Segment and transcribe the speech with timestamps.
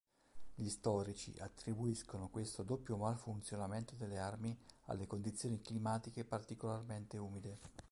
[0.55, 7.59] Gli storici attribuiscono questo doppio malfunzionamento delle armi alle condizioni climatiche particolarmente umide.